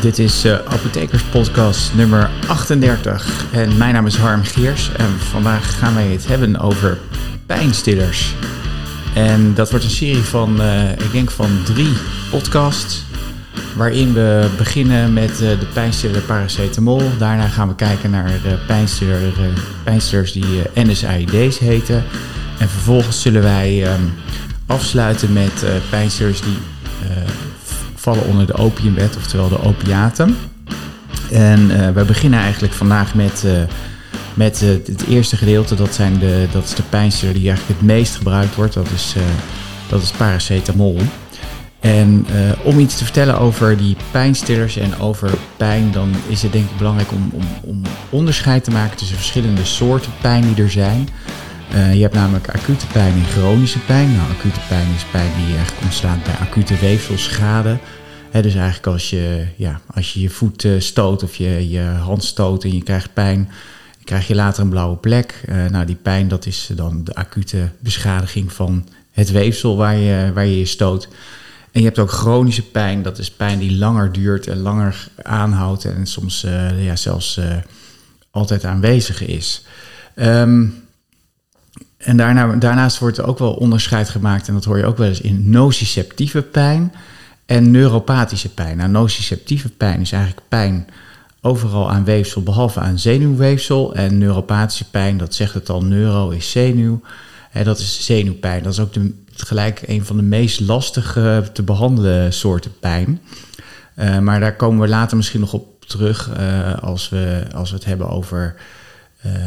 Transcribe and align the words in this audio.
Dit 0.00 0.18
is 0.18 0.44
uh, 0.44 0.52
Apothekerspodcast 0.52 1.94
nummer 1.94 2.30
38. 2.46 3.44
En 3.52 3.76
mijn 3.76 3.94
naam 3.94 4.06
is 4.06 4.16
Harm 4.16 4.44
Geers. 4.44 4.90
En 4.96 5.18
vandaag 5.18 5.78
gaan 5.78 5.94
wij 5.94 6.06
het 6.06 6.26
hebben 6.26 6.58
over 6.58 6.98
pijnstillers. 7.46 8.34
En 9.14 9.54
dat 9.54 9.70
wordt 9.70 9.84
een 9.84 9.90
serie 9.90 10.22
van, 10.22 10.60
uh, 10.60 10.90
ik 10.90 11.12
denk 11.12 11.30
van 11.30 11.48
drie 11.64 11.92
podcasts. 12.30 13.04
Waarin 13.76 14.12
we 14.12 14.48
beginnen 14.56 15.12
met 15.12 15.30
uh, 15.30 15.38
de 15.38 15.66
pijnstiller 15.72 16.20
paracetamol. 16.20 17.02
Daarna 17.18 17.48
gaan 17.48 17.68
we 17.68 17.74
kijken 17.74 18.10
naar 18.10 18.30
pijnstiller, 18.66 19.32
pijnstillers 19.84 20.32
die 20.32 20.62
NSAID's 20.74 21.58
heten. 21.58 22.04
En 22.58 22.68
vervolgens 22.68 23.22
zullen 23.22 23.42
wij 23.42 23.94
um, 23.94 24.12
afsluiten 24.66 25.32
met 25.32 25.64
pijnstillers 25.90 26.40
die 26.40 26.58
vallen 28.00 28.24
onder 28.24 28.46
de 28.46 28.54
opiumwet, 28.54 29.16
oftewel 29.16 29.48
de 29.48 29.62
opiaten. 29.62 30.36
En 31.30 31.60
uh, 31.60 31.90
we 31.90 32.04
beginnen 32.04 32.40
eigenlijk 32.40 32.72
vandaag 32.72 33.14
met, 33.14 33.42
uh, 33.46 33.52
met 34.34 34.62
uh, 34.62 34.68
het 34.68 35.06
eerste 35.08 35.36
gedeelte. 35.36 35.74
Dat, 35.74 35.94
zijn 35.94 36.18
de, 36.18 36.46
dat 36.52 36.64
is 36.64 36.74
de 36.74 36.82
pijnstiller 36.82 37.34
die 37.34 37.48
eigenlijk 37.48 37.80
het 37.80 37.88
meest 37.88 38.16
gebruikt 38.16 38.54
wordt. 38.54 38.74
Dat 38.74 38.90
is, 38.94 39.14
dat 39.88 40.02
is 40.02 40.10
paracetamol. 40.10 40.98
En 41.80 42.26
om 42.62 42.78
iets 42.78 42.96
te 42.96 43.04
vertellen 43.04 43.38
over 43.38 43.76
die 43.76 43.96
pijnstillers 44.10 44.76
en 44.76 44.98
over 44.98 45.30
pijn, 45.56 45.90
dan 45.92 46.10
is 46.28 46.42
het 46.42 46.52
denk 46.52 46.70
ik 46.70 46.76
belangrijk 46.76 47.12
om, 47.12 47.30
om, 47.32 47.44
om 47.60 47.82
onderscheid 48.10 48.64
te 48.64 48.70
maken 48.70 48.96
tussen 48.96 49.16
verschillende 49.16 49.64
soorten 49.64 50.12
pijn 50.20 50.54
die 50.54 50.64
er 50.64 50.70
zijn. 50.70 51.08
Uh, 51.74 51.94
je 51.94 52.02
hebt 52.02 52.14
namelijk 52.14 52.48
acute 52.48 52.86
pijn 52.86 53.12
en 53.12 53.24
chronische 53.24 53.78
pijn. 53.78 54.16
Nou, 54.16 54.30
acute 54.30 54.60
pijn 54.68 54.86
is 54.94 55.04
pijn 55.04 55.30
die 55.36 55.56
eigenlijk 55.56 55.82
ontstaat 55.82 56.24
bij 56.24 56.34
acute 56.34 56.76
weefselschade. 56.76 57.78
Dus 58.32 58.54
eigenlijk 58.54 58.86
als 58.86 59.10
je, 59.10 59.46
ja, 59.56 59.80
als 59.94 60.12
je 60.12 60.20
je 60.20 60.30
voet 60.30 60.64
uh, 60.64 60.80
stoot 60.80 61.22
of 61.22 61.36
je, 61.36 61.68
je 61.68 61.80
hand 61.80 62.24
stoot 62.24 62.64
en 62.64 62.74
je 62.74 62.82
krijgt 62.82 63.12
pijn, 63.12 63.50
krijg 64.04 64.26
je 64.26 64.34
later 64.34 64.62
een 64.62 64.68
blauwe 64.68 64.96
plek. 64.96 65.42
Uh, 65.48 65.66
nou, 65.66 65.86
die 65.86 65.96
pijn 65.96 66.28
dat 66.28 66.46
is 66.46 66.70
dan 66.74 67.04
de 67.04 67.14
acute 67.14 67.68
beschadiging 67.78 68.52
van 68.52 68.88
het 69.10 69.30
weefsel 69.30 69.76
waar 69.76 69.96
je 69.96 70.30
waar 70.34 70.46
je, 70.46 70.58
je 70.58 70.64
stoot. 70.66 71.08
En 71.72 71.80
je 71.80 71.86
hebt 71.86 71.98
ook 71.98 72.10
chronische 72.10 72.66
pijn, 72.70 73.02
dat 73.02 73.18
is 73.18 73.30
pijn 73.30 73.58
die 73.58 73.76
langer 73.76 74.12
duurt 74.12 74.46
en 74.46 74.58
langer 74.58 75.08
aanhoudt 75.22 75.84
en 75.84 76.06
soms 76.06 76.46
ja, 76.78 76.96
zelfs 76.96 77.40
altijd 78.30 78.64
aanwezig 78.64 79.26
is. 79.26 79.64
Um, 80.16 80.88
en 82.00 82.16
daarna, 82.16 82.56
daarnaast 82.56 82.98
wordt 82.98 83.18
er 83.18 83.26
ook 83.26 83.38
wel 83.38 83.52
onderscheid 83.52 84.08
gemaakt, 84.08 84.48
en 84.48 84.54
dat 84.54 84.64
hoor 84.64 84.78
je 84.78 84.86
ook 84.86 84.98
wel 84.98 85.08
eens 85.08 85.20
in 85.20 85.50
nociceptieve 85.50 86.42
pijn 86.42 86.92
en 87.46 87.70
neuropathische 87.70 88.54
pijn. 88.54 88.76
Nou, 88.76 88.90
nociceptieve 88.90 89.68
pijn 89.68 90.00
is 90.00 90.12
eigenlijk 90.12 90.48
pijn 90.48 90.86
overal 91.40 91.90
aan 91.90 92.04
weefsel, 92.04 92.42
behalve 92.42 92.80
aan 92.80 92.98
zenuwweefsel. 92.98 93.94
En 93.94 94.18
neuropathische 94.18 94.90
pijn, 94.90 95.16
dat 95.16 95.34
zegt 95.34 95.54
het 95.54 95.68
al, 95.68 95.84
neuro 95.84 96.30
is 96.30 96.50
zenuw. 96.50 97.00
En 97.52 97.64
dat 97.64 97.78
is 97.78 98.04
zenuwpijn. 98.04 98.62
Dat 98.62 98.72
is 98.72 98.80
ook 98.80 98.92
de, 98.92 99.14
gelijk 99.34 99.82
een 99.86 100.04
van 100.04 100.16
de 100.16 100.22
meest 100.22 100.60
lastige 100.60 101.48
te 101.52 101.62
behandelen 101.62 102.32
soorten 102.32 102.78
pijn. 102.80 103.20
Uh, 103.96 104.18
maar 104.18 104.40
daar 104.40 104.56
komen 104.56 104.80
we 104.80 104.88
later 104.88 105.16
misschien 105.16 105.40
nog 105.40 105.52
op 105.52 105.84
terug 105.84 106.30
uh, 106.40 106.74
als, 106.82 107.08
we, 107.08 107.42
als 107.54 107.70
we 107.70 107.76
het 107.76 107.84
hebben 107.84 108.08
over 108.08 108.54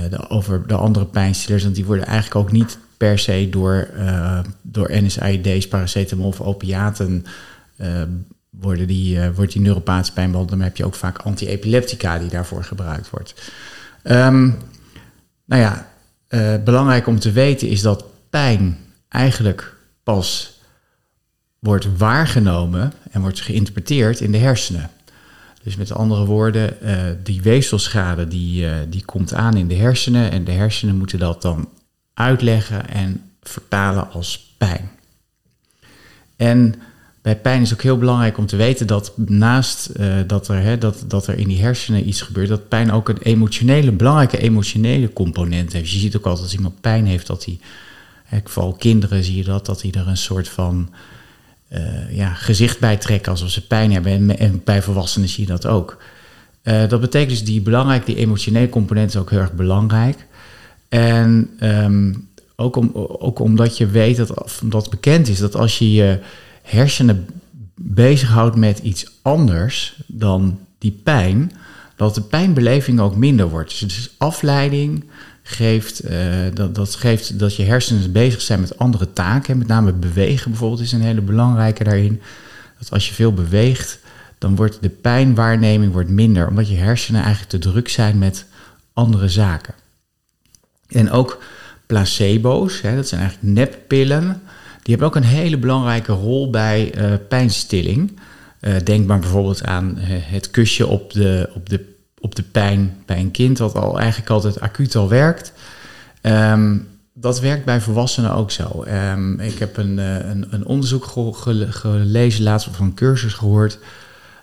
de, 0.10 0.30
over 0.30 0.68
de 0.68 0.76
andere 0.76 1.06
pijnstillers. 1.06 1.64
Want 1.64 1.76
die 1.76 1.86
worden 1.86 2.06
eigenlijk 2.06 2.36
ook 2.36 2.52
niet 2.52 2.78
per 2.98 3.20
se 3.20 3.48
door, 3.52 3.90
uh, 3.98 4.40
door 4.62 4.90
NSAID's, 4.92 5.68
paracetamol 5.68 6.28
of 6.28 6.42
opiaten... 6.42 7.26
Uh, 7.78 7.88
worden 8.50 8.88
die, 8.88 9.20
wordt 9.30 9.52
die 9.52 9.62
neuropathische 9.62 10.14
pijn 10.14 10.32
behandeld. 10.32 10.58
Dan 10.58 10.68
heb 10.68 10.78
je 10.78 10.86
ook 10.86 10.96
vaak 10.96 11.18
antiepileptica 11.18 12.20
die 12.20 12.30
daarvoor 12.30 12.64
gebruikt 12.64 13.10
wordt. 13.10 13.52
Um, 14.04 14.58
nou 15.46 15.62
ja, 15.62 15.88
belangrijk 16.60 17.08
om 17.08 17.20
te 17.20 17.32
weten 17.32 17.68
is 17.68 17.82
dat 17.82 18.06
pijn 18.30 18.78
eigenlijk 19.10 19.76
pas 20.04 20.60
wordt 21.60 21.98
waargenomen 21.98 22.94
en 23.12 23.22
wordt 23.22 23.42
geïnterpreteerd 23.42 24.20
in 24.20 24.32
de 24.32 24.38
hersenen. 24.38 24.90
Dus 25.64 25.76
met 25.76 25.94
andere 25.94 26.26
woorden, 26.26 26.78
uh, 26.84 27.02
die 27.24 27.42
weefselschade 27.42 28.28
die, 28.28 28.66
uh, 28.66 28.76
die 28.90 29.06
komt 29.06 29.34
aan 29.34 29.58
in 29.58 29.68
de 29.68 29.76
hersenen 29.76 30.32
en 30.32 30.44
de 30.44 30.52
hersenen 30.52 30.98
moeten 30.98 31.20
dat 31.20 31.42
dan 31.42 31.70
uitleggen 32.14 32.90
en 32.90 33.22
vertalen 33.42 34.12
als 34.12 34.56
pijn. 34.58 34.90
En 36.36 36.76
bij 37.22 37.38
pijn 37.38 37.62
is 37.62 37.74
ook 37.74 37.82
heel 37.82 37.98
belangrijk 37.98 38.38
om 38.38 38.46
te 38.46 38.56
weten 38.56 38.88
dat 38.88 39.18
naast 39.18 39.90
uh, 40.00 40.16
dat, 40.28 40.48
er, 40.48 40.62
hè, 40.62 40.78
dat, 40.78 41.04
dat 41.08 41.28
er 41.28 41.38
in 41.38 41.48
die 41.48 41.62
hersenen 41.62 42.08
iets 42.08 42.22
gebeurt, 42.22 42.48
dat 42.48 42.68
pijn 42.68 42.92
ook 42.92 43.10
een 43.10 43.22
emotionele, 43.22 43.92
belangrijke 43.92 44.38
emotionele 44.38 45.14
component 45.14 45.74
heeft. 45.74 45.92
Je 45.92 46.00
ziet 46.00 46.16
ook 46.16 46.26
altijd 46.26 46.44
als 46.44 46.56
iemand 46.56 46.82
pijn 46.82 47.06
heeft 47.06 47.28
dat 47.28 47.46
hij, 47.46 47.60
vooral 48.44 48.74
kinderen 48.74 49.24
zie 49.24 49.36
je 49.36 49.44
dat, 49.44 49.66
dat 49.66 49.82
hij 49.82 49.92
er 49.92 50.08
een 50.08 50.18
soort 50.18 50.50
van 50.50 50.90
uh, 51.74 52.16
ja, 52.16 52.34
gezicht 52.34 52.80
bij 52.80 52.98
trekken 52.98 53.32
alsof 53.32 53.50
ze 53.50 53.68
pijn 53.68 53.92
hebben. 53.92 54.38
En, 54.38 54.62
bij 54.64 54.82
volwassenen 54.82 55.30
zie 55.30 55.46
je 55.46 55.52
dat 55.52 55.66
ook. 55.66 55.98
Uh, 56.64 56.88
dat 56.88 57.02
betekent 57.02 57.30
dus 57.30 57.44
die 57.44 57.62
belangrijk, 57.62 58.06
die 58.06 58.16
emotionele 58.16 58.70
component 58.70 59.10
is 59.10 59.18
ook 59.18 59.30
heel 59.30 59.40
erg 59.40 59.54
belangrijk. 59.54 60.26
En 60.90 61.50
um, 61.62 62.30
ook, 62.56 62.76
om, 62.76 62.92
ook 63.20 63.40
omdat 63.40 63.78
je 63.78 63.88
weet 63.88 64.18
dat, 64.18 64.60
dat 64.64 64.90
bekend 64.90 65.28
is, 65.28 65.40
dat 65.40 65.56
als 65.56 65.78
je 65.78 65.92
je 65.92 66.20
hersenen 66.62 67.28
bezighoudt 67.76 68.56
met 68.56 68.80
iets 68.80 69.12
anders 69.22 70.00
dan 70.08 70.60
die 70.78 71.00
pijn, 71.04 71.52
dat 71.96 72.16
de 72.16 72.22
pijnbeleving 72.22 73.00
ook 73.00 73.16
minder 73.16 73.50
wordt. 73.50 73.70
Dus 73.70 73.80
het 73.80 73.92
is 73.92 74.10
afleiding, 74.18 75.04
geeft, 75.44 76.06
uh, 76.06 76.36
dat, 76.54 76.76
dat 76.76 76.96
geeft 76.96 77.40
dat 77.40 77.56
je 77.56 77.64
hersenen 77.64 78.12
bezig 78.12 78.42
zijn 78.42 78.60
met 78.60 78.78
andere 78.78 79.14
taken. 79.14 79.58
Met 79.58 79.68
name 79.68 79.94
bewegen 79.94 80.52
bijvoorbeeld 80.52 80.82
is 80.82 80.92
een 80.92 81.02
hele 81.02 81.22
belangrijke 81.22 81.84
daarin. 81.84 82.22
Dat 82.80 82.92
als 82.92 83.08
je 83.08 83.14
veel 83.14 83.34
beweegt, 83.34 84.00
dan 84.38 84.56
wordt 84.56 84.78
de 84.82 84.90
pijnwaarneming 84.90 85.92
wordt 85.92 86.10
minder. 86.10 86.48
Omdat 86.48 86.70
je 86.70 86.76
hersenen 86.76 87.22
eigenlijk 87.22 87.52
te 87.52 87.70
druk 87.70 87.90
zijn 87.90 88.18
met 88.18 88.46
andere 88.94 89.30
zaken. 89.30 89.74
En 90.88 91.12
ook 91.12 91.44
placebo's, 91.86 92.82
hè, 92.82 92.96
dat 92.96 93.08
zijn 93.08 93.22
eigenlijk 93.22 93.54
neppillen. 93.54 94.42
Die 94.82 94.96
hebben 94.96 95.08
ook 95.08 95.16
een 95.16 95.24
hele 95.30 95.58
belangrijke 95.58 96.12
rol 96.12 96.50
bij 96.50 96.94
uh, 96.98 97.14
pijnstilling. 97.28 98.20
Uh, 98.62 98.76
denk 98.84 99.08
maar 99.08 99.20
bijvoorbeeld 99.20 99.64
aan 99.64 99.96
het 99.98 100.52
kusje 100.52 100.88
op 100.88 101.14
de, 101.14 101.50
op 101.54 101.70
de 101.70 101.93
op 102.24 102.36
de 102.36 102.44
pijn 102.44 102.98
bij 103.06 103.20
een 103.20 103.32
kind, 103.32 103.58
wat 103.58 103.76
al 103.76 104.00
eigenlijk 104.00 104.30
altijd 104.30 104.60
acuut 104.60 104.96
al 104.96 105.10
werkt. 105.10 105.54
Um, 106.22 106.88
dat 107.14 107.40
werkt 107.40 107.66
bij 107.66 107.82
volwassenen 107.82 108.34
ook 108.34 108.52
zo. 108.52 108.86
Um, 108.88 109.40
ik 109.40 109.60
heb 109.60 109.78
een, 109.78 110.00
eh, 110.00 110.30
een, 110.30 110.48
een 110.50 110.66
onderzoek 110.66 111.06
gelezen, 111.70 112.44
laatst 112.44 112.68
of 112.68 112.80
een 112.80 112.94
cursus 112.94 113.34
gehoord, 113.34 113.80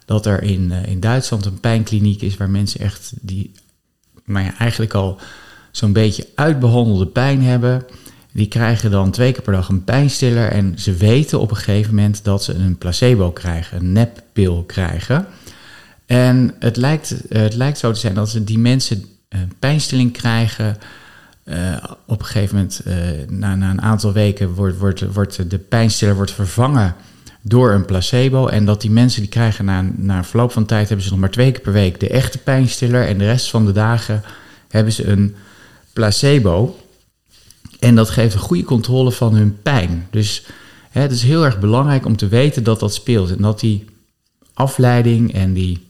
dat 0.05 0.27
er 0.27 0.43
in, 0.43 0.71
uh, 0.71 0.87
in 0.87 1.01
Duitsland 1.01 1.45
een 1.45 1.61
pijnkliniek 1.61 2.23
is 2.23 2.37
waar 2.37 2.51
mensen 2.51 2.81
echt 2.81 3.13
die 3.21 3.53
maar 4.31 4.43
ja, 4.43 4.59
eigenlijk 4.59 4.95
al 4.95 5.19
zo'n 5.71 5.93
beetje 5.93 6.27
uitbehandelde 6.35 7.07
pijn 7.07 7.43
hebben. 7.43 7.85
Die 8.33 8.49
krijgen 8.49 8.91
dan 8.91 9.11
twee 9.11 9.33
keer 9.33 9.43
per 9.43 9.53
dag 9.53 9.69
een 9.69 9.85
pijnstiller 9.85 10.49
en 10.49 10.75
ze 10.79 10.93
weten 10.93 11.41
op 11.41 11.51
een 11.51 11.57
gegeven 11.57 11.95
moment 11.95 12.25
dat 12.25 12.45
ze 12.45 12.55
een 12.55 12.79
placebo 12.79 13.31
krijgen, 13.31 13.79
een 13.79 13.93
neppil 13.93 14.65
krijgen. 14.67 15.27
En 16.11 16.55
het 16.59 16.77
lijkt, 16.77 17.27
eh, 17.29 17.43
het 17.43 17.55
lijkt 17.55 17.79
zo 17.79 17.93
te 17.93 17.99
zijn 17.99 18.15
dat 18.15 18.39
die 18.43 18.59
mensen 18.59 19.05
een 19.29 19.53
pijnstilling 19.59 20.13
krijgen. 20.13 20.77
Uh, 21.45 21.77
op 22.07 22.19
een 22.19 22.27
gegeven 22.27 22.57
moment, 22.57 22.83
na, 23.29 23.55
na 23.55 23.71
een 23.71 23.83
aantal 23.83 24.13
weken, 24.13 24.55
wordt, 24.55 24.79
wordt, 24.79 25.13
wordt 25.13 25.51
de 25.51 25.59
pijnstiller 25.59 26.15
wordt 26.15 26.33
vervangen 26.33 26.95
door 27.43 27.73
een 27.73 27.85
placebo. 27.85 28.47
En 28.47 28.65
dat 28.65 28.81
die 28.81 28.91
mensen 28.91 29.21
die 29.21 29.31
krijgen 29.31 29.65
na, 29.65 29.85
na 29.97 30.25
verloop 30.25 30.53
van 30.53 30.67
tijd, 30.67 30.89
hebben 30.89 31.07
ze 31.07 31.11
nog 31.11 31.21
maar 31.21 31.31
twee 31.31 31.53
keer 31.53 31.61
per 31.61 31.73
week 31.73 32.01
de 32.01 32.09
echte 32.09 32.39
pijnstiller. 32.39 33.07
En 33.07 33.19
de 33.19 33.25
rest 33.25 33.51
van 33.51 33.67
de 33.67 33.73
dagen 33.73 34.23
hebben 34.69 34.93
ze 34.93 35.07
een 35.07 35.35
placebo. 35.93 36.79
En 37.79 37.95
dat 37.95 38.11
geeft 38.11 38.35
een 38.35 38.41
goede 38.41 38.65
controle 38.65 39.13
van 39.13 39.35
hun 39.35 39.63
pijn. 39.63 40.07
Dus 40.11 40.47
hè, 40.91 41.01
het 41.01 41.13
is 41.13 41.23
heel 41.23 41.45
erg 41.45 41.59
belangrijk 41.59 42.07
om 42.07 42.17
te 42.17 42.29
weten 42.29 42.65
dat 42.65 42.81
dat 42.81 42.95
speelt. 42.95 43.31
En 43.31 43.43
dat 43.43 43.61
die 43.61 43.85
afleiding 44.55 45.35
en 45.35 45.53
die 45.53 45.89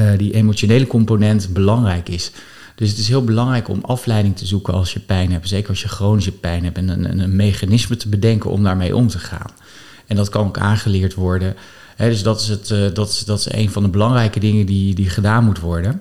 uh, 0.00 0.10
die 0.16 0.34
emotionele 0.34 0.86
component 0.86 1.52
belangrijk 1.52 2.08
is. 2.08 2.30
Dus 2.74 2.88
het 2.88 2.98
is 2.98 3.08
heel 3.08 3.24
belangrijk 3.24 3.68
om 3.68 3.80
afleiding 3.82 4.36
te 4.36 4.46
zoeken 4.46 4.74
als 4.74 4.92
je 4.92 5.00
pijn 5.00 5.32
hebt. 5.32 5.48
Zeker 5.48 5.68
als 5.68 5.82
je 5.82 5.88
chronische 5.88 6.32
pijn 6.32 6.64
hebt. 6.64 6.76
En 6.76 6.88
een, 6.88 7.20
een, 7.20 7.36
mechanisme 7.36 7.96
te 7.96 8.08
bedenken 8.08 8.50
om 8.50 8.62
daarmee 8.62 8.96
om 8.96 9.08
te 9.08 9.18
gaan. 9.18 9.50
En 10.06 10.16
dat 10.16 10.28
kan 10.28 10.46
ook 10.46 10.58
aangeleerd 10.58 11.14
worden. 11.14 11.56
dus 11.96 12.22
dat 12.22 12.40
is, 12.40 12.48
het, 12.48 12.70
uh, 12.70 12.78
dat, 12.92 13.08
is, 13.08 13.24
dat 13.24 13.38
is 13.38 13.52
een 13.52 13.70
van 13.70 13.82
de 13.82 13.88
belangrijke 13.88 14.40
dingen 14.40 14.66
die, 14.66 14.94
die 14.94 15.08
gedaan 15.08 15.44
moet 15.44 15.60
worden. 15.60 16.00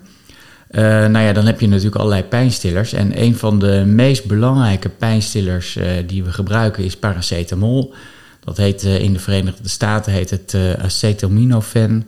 Uh, 0.71 0.81
nou 0.81 1.19
ja, 1.19 1.33
dan 1.33 1.45
heb 1.45 1.59
je 1.59 1.67
natuurlijk 1.67 1.95
allerlei 1.95 2.23
pijnstillers. 2.23 2.93
En 2.93 3.21
een 3.21 3.35
van 3.35 3.59
de 3.59 3.83
meest 3.85 4.25
belangrijke 4.25 4.89
pijnstillers 4.89 5.77
die 6.05 6.23
we 6.23 6.31
gebruiken 6.31 6.83
is 6.83 6.97
paracetamol. 6.97 7.93
Dat 8.39 8.57
heet 8.57 8.83
in 8.83 9.13
de 9.13 9.19
Verenigde 9.19 9.69
Staten 9.69 10.11
heet 10.11 10.29
het 10.29 10.55
acetaminophen. 10.81 12.07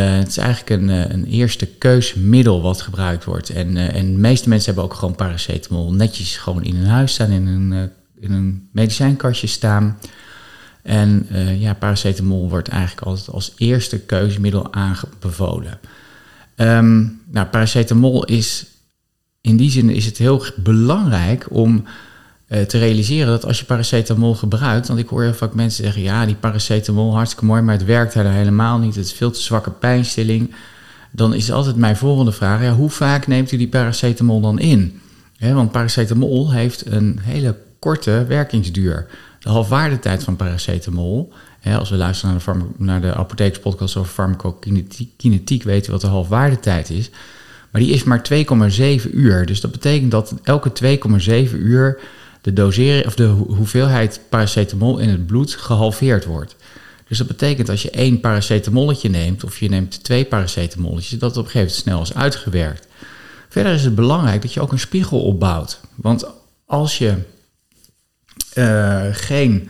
Het 0.00 0.28
is 0.28 0.36
eigenlijk 0.36 0.70
een, 0.70 0.88
een 0.88 1.24
eerste 1.24 1.66
keusmiddel 1.66 2.62
wat 2.62 2.80
gebruikt 2.80 3.24
wordt. 3.24 3.50
En, 3.50 3.76
en 3.76 4.12
de 4.12 4.18
meeste 4.18 4.48
mensen 4.48 4.66
hebben 4.66 4.84
ook 4.84 4.98
gewoon 4.98 5.14
paracetamol 5.14 5.92
netjes 5.92 6.36
gewoon 6.36 6.64
in 6.64 6.76
hun 6.76 6.88
huis 6.88 7.12
staan, 7.12 7.30
in 7.30 7.46
een, 7.46 7.90
in 8.20 8.68
medicijnkastje 8.72 9.46
staan. 9.46 9.98
En 10.82 11.26
ja, 11.58 11.74
paracetamol 11.74 12.48
wordt 12.48 12.68
eigenlijk 12.68 13.06
altijd 13.06 13.30
als 13.30 13.52
eerste 13.56 13.98
keusmiddel 13.98 14.72
aanbevolen. 14.72 15.78
Um, 16.56 17.20
nou, 17.30 17.46
paracetamol 17.46 18.24
is 18.24 18.66
in 19.40 19.56
die 19.56 19.70
zin 19.70 19.90
is 19.90 20.06
het 20.06 20.18
heel 20.18 20.44
belangrijk 20.56 21.46
om 21.50 21.84
te 22.48 22.78
realiseren 22.78 23.26
dat 23.26 23.44
als 23.44 23.58
je 23.58 23.64
paracetamol 23.64 24.34
gebruikt, 24.34 24.88
want 24.88 25.00
ik 25.00 25.08
hoor 25.08 25.22
heel 25.22 25.34
vaak 25.34 25.54
mensen 25.54 25.84
zeggen, 25.84 26.02
ja, 26.02 26.26
die 26.26 26.34
paracetamol 26.34 27.14
hartstikke 27.14 27.44
mooi, 27.44 27.62
maar 27.62 27.74
het 27.74 27.84
werkt 27.84 28.14
er 28.14 28.30
helemaal 28.30 28.78
niet, 28.78 28.94
het 28.94 29.04
is 29.04 29.12
veel 29.12 29.30
te 29.30 29.42
zwakke 29.42 29.70
pijnstilling. 29.70 30.54
Dan 31.10 31.34
is 31.34 31.52
altijd 31.52 31.76
mijn 31.76 31.96
volgende 31.96 32.32
vraag, 32.32 32.62
ja, 32.62 32.72
hoe 32.74 32.90
vaak 32.90 33.26
neemt 33.26 33.52
u 33.52 33.56
die 33.56 33.68
paracetamol 33.68 34.40
dan 34.40 34.58
in? 34.58 35.00
want 35.38 35.72
paracetamol 35.72 36.52
heeft 36.52 36.86
een 36.86 37.18
hele 37.22 37.56
korte 37.78 38.24
werkingsduur. 38.28 39.06
De 39.38 39.48
halfwaardetijd 39.48 40.24
van 40.24 40.36
paracetamol, 40.36 41.32
als 41.78 41.90
we 41.90 41.96
luisteren 41.96 42.40
naar 42.44 42.58
de, 42.58 42.64
naar 42.76 43.00
de 43.00 43.14
apotheekspodcast 43.14 43.96
over 43.96 44.12
farmacokinetiek, 44.12 45.62
weten 45.62 45.86
we 45.86 45.92
wat 45.92 46.00
de 46.00 46.06
halfwaardetijd 46.06 46.90
is. 46.90 47.10
Maar 47.70 47.82
die 47.82 47.92
is 47.92 48.04
maar 48.04 48.26
2,7 48.32 49.10
uur. 49.12 49.46
Dus 49.46 49.60
dat 49.60 49.70
betekent 49.70 50.10
dat 50.10 50.34
elke 50.42 50.98
2,7 51.48 51.54
uur 51.54 52.00
de 52.44 52.52
dosering 52.52 53.06
of 53.06 53.14
de 53.14 53.26
hoeveelheid 53.26 54.20
paracetamol 54.28 54.98
in 54.98 55.08
het 55.08 55.26
bloed 55.26 55.54
gehalveerd 55.54 56.24
wordt. 56.24 56.56
Dus 57.08 57.18
dat 57.18 57.26
betekent 57.26 57.68
als 57.68 57.82
je 57.82 57.90
één 57.90 58.20
paracetamolletje 58.20 59.08
neemt, 59.08 59.44
of 59.44 59.58
je 59.58 59.68
neemt 59.68 60.04
twee 60.04 60.24
paracetamolletjes, 60.24 61.18
dat 61.18 61.36
op 61.36 61.44
een 61.44 61.50
gegeven 61.50 61.60
moment 61.60 61.76
snel 61.76 62.02
is 62.02 62.14
uitgewerkt. 62.14 62.86
Verder 63.48 63.72
is 63.72 63.84
het 63.84 63.94
belangrijk 63.94 64.42
dat 64.42 64.52
je 64.52 64.60
ook 64.60 64.72
een 64.72 64.78
spiegel 64.78 65.22
opbouwt. 65.22 65.80
Want 65.94 66.26
als 66.66 66.98
je 66.98 67.14
uh, 68.54 69.04
geen 69.10 69.68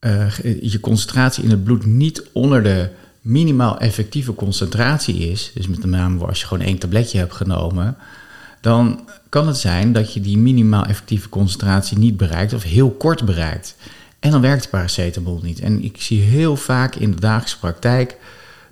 uh, 0.00 0.38
je 0.60 0.80
concentratie 0.80 1.44
in 1.44 1.50
het 1.50 1.64
bloed 1.64 1.86
niet 1.86 2.22
onder 2.32 2.62
de 2.62 2.88
minimaal 3.20 3.78
effectieve 3.78 4.34
concentratie 4.34 5.16
is, 5.16 5.50
dus 5.54 5.66
met 5.66 5.84
name 5.84 6.26
als 6.26 6.40
je 6.40 6.46
gewoon 6.46 6.66
één 6.66 6.78
tabletje 6.78 7.18
hebt 7.18 7.34
genomen, 7.34 7.96
dan 8.60 9.08
kan 9.28 9.46
het 9.46 9.56
zijn 9.56 9.92
dat 9.92 10.12
je 10.12 10.20
die 10.20 10.38
minimaal 10.38 10.84
effectieve 10.84 11.28
concentratie 11.28 11.98
niet 11.98 12.16
bereikt 12.16 12.52
of 12.52 12.62
heel 12.62 12.90
kort 12.90 13.24
bereikt. 13.24 13.76
En 14.18 14.30
dan 14.30 14.40
werkt 14.40 14.70
paracetamol 14.70 15.40
niet. 15.42 15.60
En 15.60 15.84
ik 15.84 16.00
zie 16.00 16.20
heel 16.20 16.56
vaak 16.56 16.94
in 16.94 17.10
de 17.10 17.20
dagelijkse 17.20 17.58
praktijk 17.58 18.16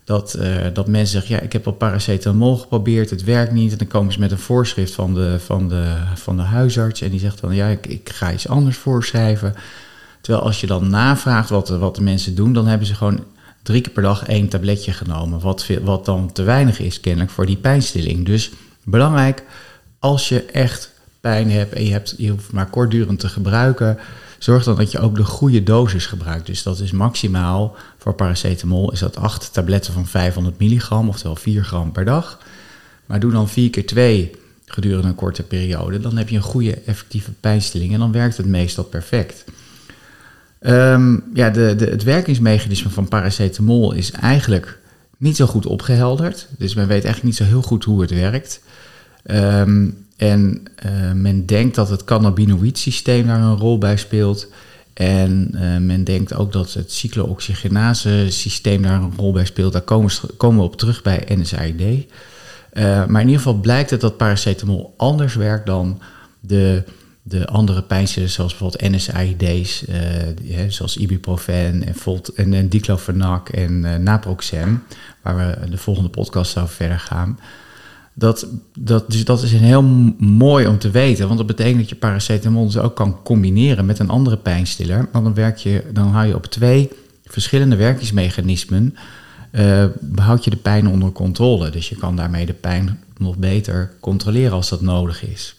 dat, 0.05 0.37
uh, 0.39 0.57
dat 0.73 0.89
mensen 0.89 1.21
zeggen: 1.21 1.37
Ja, 1.37 1.43
ik 1.43 1.53
heb 1.53 1.67
al 1.67 1.73
paracetamol 1.73 2.57
geprobeerd, 2.57 3.11
het 3.11 3.25
werkt 3.25 3.53
niet. 3.53 3.73
En 3.73 3.79
dan 3.79 3.87
komen 3.87 4.13
ze 4.13 4.21
met 4.21 4.31
een 4.31 4.39
voorschrift 4.39 4.95
van 4.95 5.15
de, 5.15 5.41
van 5.41 5.69
de, 5.69 5.97
van 6.15 6.37
de 6.37 6.43
huisarts. 6.43 7.01
En 7.01 7.11
die 7.11 7.21
zegt 7.21 7.41
dan: 7.41 7.55
Ja, 7.55 7.67
ik, 7.67 7.87
ik 7.87 8.11
ga 8.11 8.33
iets 8.33 8.49
anders 8.49 8.77
voorschrijven. 8.77 9.55
Terwijl 10.21 10.45
als 10.45 10.61
je 10.61 10.67
dan 10.67 10.91
navraagt 10.91 11.49
wat, 11.49 11.69
wat 11.69 11.97
de 11.97 12.03
mensen 12.03 12.35
doen, 12.35 12.53
dan 12.53 12.67
hebben 12.67 12.87
ze 12.87 12.95
gewoon 12.95 13.25
drie 13.63 13.81
keer 13.81 13.93
per 13.93 14.03
dag 14.03 14.27
één 14.27 14.49
tabletje 14.49 14.93
genomen. 14.93 15.41
Wat, 15.41 15.67
wat 15.83 16.05
dan 16.05 16.33
te 16.33 16.43
weinig 16.43 16.79
is 16.79 17.01
kennelijk 17.01 17.31
voor 17.31 17.47
die 17.47 17.57
pijnstilling. 17.57 18.27
Dus 18.27 18.51
belangrijk, 18.85 19.43
als 20.07 20.29
je 20.29 20.45
echt 20.45 20.91
pijn 21.21 21.51
hebt 21.51 21.73
en 21.73 21.85
je, 21.85 21.93
hebt, 21.93 22.15
je 22.17 22.31
hoeft 22.31 22.53
maar 22.53 22.67
kortdurend 22.67 23.21
te 23.21 23.29
gebruiken, 23.29 23.99
zorg 24.39 24.65
dan 24.65 24.77
dat 24.77 24.91
je 24.91 24.99
ook 24.99 25.17
de 25.17 25.25
goede 25.25 25.63
dosis 25.63 26.07
gebruikt. 26.07 26.47
Dus 26.47 26.63
dat 26.63 26.81
is 26.81 26.91
maximaal 26.91 27.77
voor 27.99 28.15
paracetamol 28.15 28.93
is 28.93 28.99
dat 28.99 29.17
8 29.17 29.53
tabletten 29.53 29.93
van 29.93 30.07
500 30.07 30.59
milligram, 30.59 31.09
oftewel 31.09 31.37
4 31.37 31.65
gram 31.65 31.93
per 31.93 32.05
dag. 32.05 32.39
Maar 33.07 33.21
doe 33.21 33.33
dan 33.33 33.49
4 33.49 33.71
keer 33.71 33.87
2 33.87 34.31
gedurende 34.67 35.09
een 35.09 35.15
korte 35.15 35.43
periode. 35.43 36.01
Dan 36.01 36.17
heb 36.17 36.29
je 36.29 36.37
een 36.37 36.43
goede 36.43 36.75
effectieve 36.75 37.33
pijnstilling 37.33 37.93
en 37.93 37.99
dan 37.99 38.13
werkt 38.13 38.37
het 38.37 38.47
meestal 38.47 38.85
perfect. 38.85 39.45
Um, 40.61 41.25
ja, 41.35 41.51
de, 41.51 41.75
de, 41.77 41.85
het 41.85 42.03
werkingsmechanisme 42.03 42.91
van 42.91 43.09
paracetamol 43.09 43.93
is 43.93 44.11
eigenlijk 44.11 44.79
niet 45.17 45.37
zo 45.37 45.47
goed 45.47 45.67
opgehelderd. 45.67 46.49
Dus 46.59 46.75
men 46.75 46.87
weet 46.87 47.05
eigenlijk 47.05 47.25
niet 47.25 47.37
zo 47.37 47.45
heel 47.45 47.63
goed 47.63 47.85
hoe 47.85 48.01
het 48.01 48.11
werkt. 48.11 48.61
Um, 49.31 50.07
en 50.17 50.63
uh, 50.87 51.13
men 51.13 51.47
denkt 51.47 51.75
dat 51.75 51.89
het 51.89 52.05
cannabinoïd-systeem 52.05 53.27
daar 53.27 53.41
een 53.41 53.57
rol 53.57 53.79
bij 53.79 53.97
speelt. 53.97 54.49
En 54.93 55.51
uh, 55.55 55.77
men 55.77 56.05
denkt 56.05 56.35
ook 56.35 56.53
dat 56.53 56.73
het 56.73 56.93
cyclooxygenase-systeem 56.93 58.83
daar 58.83 59.03
een 59.03 59.13
rol 59.17 59.33
bij 59.33 59.45
speelt. 59.45 59.73
Daar 59.73 59.83
komen, 59.83 60.11
komen 60.37 60.59
we 60.59 60.65
op 60.65 60.77
terug 60.77 61.03
bij 61.03 61.25
NSAID. 61.29 61.81
Uh, 61.81 63.07
maar 63.07 63.21
in 63.21 63.27
ieder 63.27 63.43
geval 63.43 63.61
blijkt 63.61 63.91
het 63.91 64.01
dat 64.01 64.17
paracetamol 64.17 64.95
anders 64.97 65.35
werkt 65.35 65.67
dan 65.67 66.01
de 66.41 66.83
de 67.29 67.47
andere 67.47 67.83
pijnstillers, 67.83 68.35
zoals 68.35 68.57
bijvoorbeeld 68.57 68.91
NSAID's, 68.95 69.85
uh, 69.89 70.69
zoals 70.69 70.97
ibuprofen 70.97 71.55
en, 71.55 71.95
Volt, 71.95 72.29
en, 72.29 72.55
en 72.55 72.69
diclofenac 72.69 73.49
en 73.49 74.03
naproxen, 74.03 74.83
waar 75.23 75.37
we 75.37 75.71
de 75.71 75.79
volgende 75.79 76.09
podcast 76.09 76.59
over 76.59 76.75
verder 76.75 76.99
gaan. 76.99 77.39
Dat, 78.19 78.47
dat, 78.79 79.11
dus 79.11 79.25
dat 79.25 79.43
is 79.43 79.53
heel 79.53 79.83
mooi 80.19 80.67
om 80.67 80.79
te 80.79 80.91
weten, 80.91 81.27
want 81.27 81.39
dat 81.39 81.47
betekent 81.47 81.79
dat 81.79 81.89
je 81.89 81.95
paracetamol 81.95 82.65
dus 82.65 82.79
ook 82.79 82.97
kan 82.97 83.23
combineren 83.23 83.87
met 83.87 83.99
een 83.99 84.09
andere 84.09 84.37
pijnstiller. 84.37 85.09
Want 85.13 85.25
dan, 85.25 85.35
werk 85.35 85.57
je, 85.57 85.85
dan 85.93 86.09
hou 86.09 86.27
je 86.27 86.35
op 86.35 86.47
twee 86.47 86.91
verschillende 87.25 87.77
werkingsmechanismen, 87.77 88.97
uh, 89.53 89.85
behoud 90.01 90.45
je 90.45 90.51
de 90.51 90.57
pijn 90.57 90.89
onder 90.89 91.13
controle. 91.13 91.71
Dus 91.71 91.89
je 91.89 91.97
kan 91.97 92.17
daarmee 92.17 92.47
de 92.47 92.53
pijn 92.53 93.01
nog 93.19 93.37
beter 93.37 93.93
controleren 94.01 94.53
als 94.53 94.69
dat 94.69 94.81
nodig 94.81 95.27
is. 95.27 95.57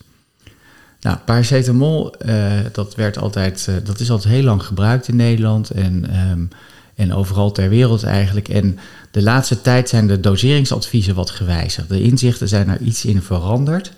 Nou, 1.01 1.17
paracetamol, 1.25 2.13
uh, 2.25 2.51
dat, 2.71 2.95
werd 2.95 3.17
altijd, 3.17 3.67
uh, 3.69 3.75
dat 3.83 3.99
is 3.99 4.11
altijd 4.11 4.33
heel 4.33 4.43
lang 4.43 4.63
gebruikt 4.63 5.07
in 5.07 5.15
Nederland 5.15 5.69
en, 5.69 6.19
um, 6.29 6.49
en 6.97 7.13
overal 7.13 7.51
ter 7.51 7.69
wereld 7.69 8.03
eigenlijk. 8.03 8.49
En 8.49 8.79
de 9.11 9.21
laatste 9.21 9.61
tijd 9.61 9.89
zijn 9.89 10.07
de 10.07 10.19
doseringsadviezen 10.19 11.15
wat 11.15 11.29
gewijzigd. 11.29 11.89
De 11.89 12.01
inzichten 12.01 12.47
zijn 12.47 12.69
er 12.69 12.81
iets 12.81 13.05
in 13.05 13.21
veranderd. 13.21 13.91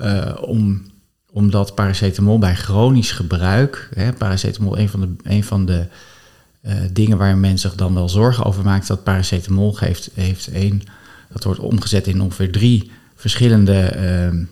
Uh, 0.00 0.32
om, 0.40 0.82
omdat 1.30 1.74
paracetamol 1.74 2.38
bij 2.38 2.54
chronisch 2.54 3.12
gebruik, 3.12 3.88
hè, 3.94 4.12
paracetamol 4.12 4.78
een 4.78 4.88
van 4.88 5.00
de, 5.00 5.08
een 5.22 5.44
van 5.44 5.66
de 5.66 5.86
dingen 6.92 7.18
waar 7.18 7.36
men 7.36 7.58
zich 7.58 7.74
dan 7.74 7.94
wel 7.94 8.08
zorgen 8.08 8.44
over 8.44 8.64
maakt, 8.64 8.86
dat 8.86 9.04
paracetamol 9.04 9.72
geeft, 9.72 10.10
heeft 10.14 10.48
één, 10.48 10.82
dat 11.32 11.44
wordt 11.44 11.60
omgezet 11.60 12.06
in 12.06 12.20
ongeveer 12.20 12.52
drie 12.52 12.90
verschillende 13.14 13.80
ehm, 13.80 14.44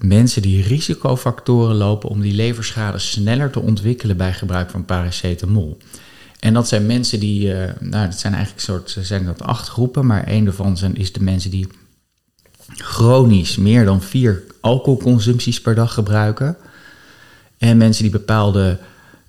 mensen 0.00 0.42
die 0.42 0.62
risicofactoren 0.62 1.76
lopen 1.76 2.08
om 2.08 2.20
die 2.20 2.34
leverschade 2.34 2.98
sneller 2.98 3.50
te 3.50 3.60
ontwikkelen 3.60 4.16
bij 4.16 4.32
gebruik 4.32 4.70
van 4.70 4.84
paracetamol. 4.84 5.78
En 6.38 6.54
dat 6.54 6.68
zijn 6.68 6.86
mensen 6.86 7.20
die, 7.20 7.46
uh, 7.46 7.64
nou, 7.80 8.06
dat 8.08 8.18
zijn 8.18 8.32
eigenlijk 8.32 8.64
soort, 8.64 8.96
zijn 9.00 9.24
dat 9.24 9.42
acht 9.42 9.68
groepen, 9.68 10.06
maar 10.06 10.24
een 10.26 10.44
daarvan 10.44 10.76
zijn, 10.76 10.96
is 10.96 11.12
de 11.12 11.22
mensen 11.22 11.50
die 11.50 11.68
chronisch 12.76 13.56
meer 13.56 13.84
dan 13.84 14.02
vier 14.02 14.42
alcoholconsumpties 14.60 15.60
per 15.60 15.74
dag 15.74 15.94
gebruiken. 15.94 16.56
En 17.58 17.76
mensen 17.76 18.02
die 18.02 18.12
bepaalde 18.12 18.78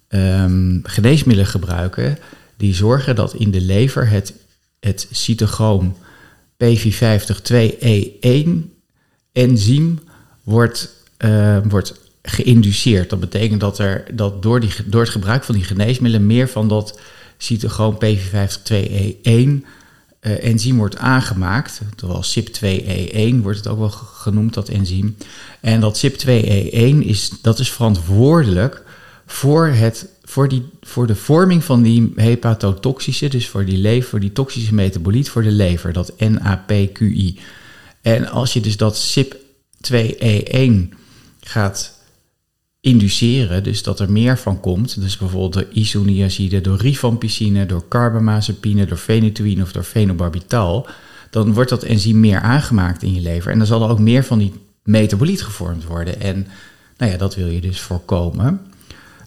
um, 0.09 0.79
geneesmiddelen 0.83 1.51
gebruiken, 1.51 2.17
die 2.57 2.73
zorgen 2.73 3.15
dat 3.15 3.33
in 3.33 3.51
de 3.51 3.61
lever 3.61 4.09
het, 4.09 4.33
het 4.79 5.07
cytochroom 5.11 5.95
P450-2E1 6.63 8.49
enzym 9.31 9.99
wordt, 10.43 10.93
uh, 11.17 11.57
wordt 11.63 11.93
geïnduceerd. 12.21 13.09
Dat 13.09 13.19
betekent 13.19 13.59
dat, 13.59 13.79
er, 13.79 14.05
dat 14.13 14.41
door, 14.41 14.59
die, 14.59 14.71
door 14.85 15.01
het 15.01 15.09
gebruik 15.09 15.43
van 15.43 15.55
die 15.55 15.63
geneesmiddelen 15.63 16.27
meer 16.27 16.47
van 16.47 16.67
dat 16.67 16.99
cytochroom 17.37 17.97
P452E1 18.05 19.65
uh, 20.23 20.43
enzym 20.43 20.77
wordt 20.77 20.97
aangemaakt. 20.97 21.81
Zoals 21.95 22.39
CYP2E1 22.39 23.41
wordt 23.41 23.57
het 23.57 23.67
ook 23.67 23.79
wel 23.79 23.89
genoemd, 23.89 24.53
dat 24.53 24.69
enzym. 24.69 25.15
En 25.59 25.79
dat 25.79 26.05
CYP2E1 26.05 26.97
is, 26.99 27.31
dat 27.41 27.59
is 27.59 27.71
verantwoordelijk 27.71 28.83
voor, 29.25 29.67
het, 29.67 30.07
voor, 30.23 30.47
die, 30.47 30.65
voor 30.81 31.07
de 31.07 31.15
vorming 31.15 31.63
van 31.63 31.81
die 31.81 32.13
hepatotoxische, 32.15 33.27
dus 33.27 33.47
voor 33.47 33.65
die 33.65 33.77
lever, 33.77 34.19
die 34.19 34.31
toxische 34.31 34.73
metaboliet 34.73 35.29
voor 35.29 35.43
de 35.43 35.51
lever, 35.51 35.93
dat 35.93 36.13
NAPQI. 36.17 37.39
En 38.01 38.27
als 38.27 38.53
je 38.53 38.61
dus 38.61 38.77
dat 38.77 38.97
CYP2E1 39.87 40.97
gaat 41.41 42.01
induceren, 42.79 43.63
dus 43.63 43.83
dat 43.83 43.99
er 43.99 44.11
meer 44.11 44.37
van 44.37 44.59
komt, 44.59 45.01
dus 45.01 45.17
bijvoorbeeld 45.17 45.53
door 45.53 45.67
isoniazide, 45.71 46.61
door 46.61 46.77
rifampicine, 46.77 47.65
door 47.65 47.87
carbamazepine, 47.87 48.85
door 48.85 48.97
phenytoïne 48.97 49.61
of 49.61 49.71
door 49.71 49.83
phenobarbital, 49.83 50.87
dan 51.29 51.53
wordt 51.53 51.69
dat 51.69 51.83
enzym 51.83 52.19
meer 52.19 52.39
aangemaakt 52.39 53.03
in 53.03 53.13
je 53.13 53.21
lever 53.21 53.51
en 53.51 53.57
dan 53.57 53.67
zal 53.67 53.83
er 53.83 53.89
ook 53.89 53.99
meer 53.99 54.23
van 54.23 54.39
die 54.39 54.53
metaboliet 54.83 55.43
gevormd 55.43 55.83
worden. 55.83 56.21
En 56.21 56.47
nou 56.97 57.11
ja, 57.11 57.17
dat 57.17 57.35
wil 57.35 57.47
je 57.47 57.61
dus 57.61 57.79
voorkomen. 57.79 58.61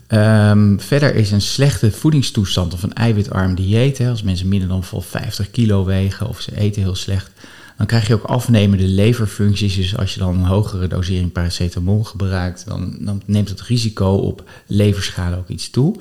Um, 0.09 0.81
verder 0.81 1.15
is 1.15 1.31
een 1.31 1.41
slechte 1.41 1.93
voedingstoestand 1.93 2.75
of 2.75 2.83
een 2.83 2.95
eiwitarm 2.95 3.55
dieet, 3.55 3.99
hè, 3.99 4.09
als 4.09 4.23
mensen 4.23 4.49
minder 4.49 4.69
dan 4.69 4.85
50 4.85 5.51
kilo 5.51 5.85
wegen 5.85 6.29
of 6.29 6.41
ze 6.41 6.57
eten 6.57 6.83
heel 6.83 6.95
slecht, 6.95 7.31
dan 7.77 7.87
krijg 7.87 8.07
je 8.07 8.15
ook 8.15 8.25
afnemende 8.25 8.87
leverfuncties. 8.87 9.75
Dus 9.75 9.97
als 9.97 10.15
je 10.15 10.21
dan 10.21 10.35
een 10.35 10.45
hogere 10.45 10.87
dosering 10.87 11.33
paracetamol 11.33 12.05
gebruikt, 12.05 12.65
dan, 12.67 12.97
dan 13.01 13.23
neemt 13.27 13.49
het 13.49 13.63
risico 13.63 14.13
op 14.15 14.49
leverschade 14.67 15.37
ook 15.37 15.49
iets 15.49 15.71
toe. 15.71 15.97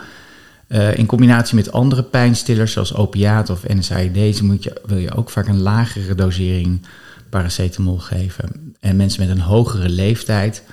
Uh, 0.68 0.98
in 0.98 1.06
combinatie 1.06 1.56
met 1.56 1.72
andere 1.72 2.04
pijnstillers 2.04 2.72
zoals 2.72 2.94
opiaten 2.94 3.54
of 3.54 3.68
NSAID's 3.68 4.42
moet 4.42 4.64
je, 4.64 4.82
wil 4.86 4.98
je 4.98 5.16
ook 5.16 5.30
vaak 5.30 5.48
een 5.48 5.62
lagere 5.62 6.16
dosering 6.16 6.82
paracetamol 7.30 7.98
geven. 7.98 8.76
En 8.80 8.96
mensen 8.96 9.28
met 9.28 9.38
een 9.38 9.44
hogere 9.44 9.90
leeftijd, 9.90 10.64